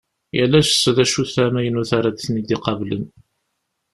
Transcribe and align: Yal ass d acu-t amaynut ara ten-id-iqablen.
Yal 0.37 0.53
ass 0.59 0.81
d 0.95 0.97
acu-t 1.03 1.35
amaynut 1.45 1.91
ara 1.97 2.09
ten-id-iqablen. 2.19 3.03